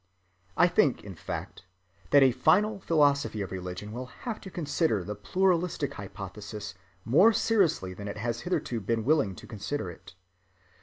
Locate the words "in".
1.03-1.13